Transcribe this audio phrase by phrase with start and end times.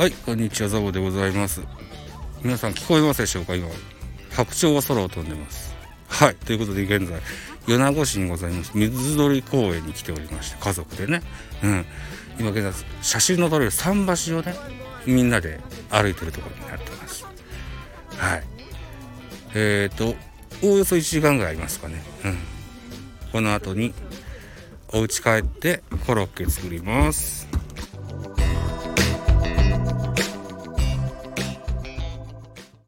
[0.00, 1.60] はい、こんにちは、ザボでございます。
[2.42, 3.68] 皆さん聞こえますでしょうか今、
[4.30, 5.74] 白鳥が空を飛んでます。
[6.08, 7.20] はい、ということで現在、
[7.66, 11.20] 米子市にございます、水鳥公園に来ておりまして、家族でね、
[11.62, 11.84] うん、
[12.38, 14.54] 今現在、写真の撮れる桟橋をね、
[15.04, 15.60] みんなで
[15.90, 17.26] 歩いてるところになってます。
[18.16, 18.42] はい。
[19.54, 20.16] えっ、ー、と、
[20.66, 22.02] おおよそ1時間ぐらいありますかね。
[22.24, 22.38] うん。
[23.32, 23.92] この後に、
[24.94, 27.59] お家帰ってコロッケ作ります。